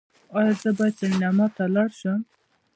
ایا 0.37 0.53
زه 0.61 0.69
باید 0.77 0.95
سینما 0.99 1.45
ته 1.55 1.63
لاړ 1.75 1.89
شم؟ 1.99 2.19